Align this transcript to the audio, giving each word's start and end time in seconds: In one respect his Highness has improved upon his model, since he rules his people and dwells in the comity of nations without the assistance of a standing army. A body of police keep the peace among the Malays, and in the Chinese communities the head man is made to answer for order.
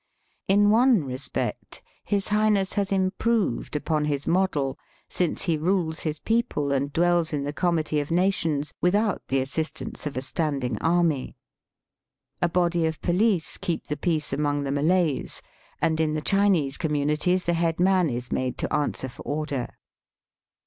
In 0.47 0.71
one 0.71 1.03
respect 1.03 1.83
his 2.03 2.29
Highness 2.29 2.73
has 2.73 2.91
improved 2.91 3.75
upon 3.75 4.05
his 4.05 4.25
model, 4.25 4.79
since 5.07 5.43
he 5.43 5.59
rules 5.59 5.99
his 5.99 6.17
people 6.19 6.71
and 6.71 6.91
dwells 6.91 7.31
in 7.33 7.43
the 7.43 7.53
comity 7.53 7.99
of 7.99 8.09
nations 8.09 8.73
without 8.81 9.21
the 9.27 9.41
assistance 9.41 10.07
of 10.07 10.17
a 10.17 10.23
standing 10.23 10.75
army. 10.81 11.37
A 12.41 12.49
body 12.49 12.87
of 12.87 12.99
police 13.03 13.57
keep 13.57 13.85
the 13.85 13.95
peace 13.95 14.33
among 14.33 14.63
the 14.63 14.71
Malays, 14.71 15.43
and 15.83 15.99
in 15.99 16.15
the 16.15 16.21
Chinese 16.21 16.79
communities 16.79 17.45
the 17.45 17.53
head 17.53 17.79
man 17.79 18.09
is 18.09 18.31
made 18.31 18.57
to 18.57 18.73
answer 18.73 19.07
for 19.07 19.21
order. 19.21 19.69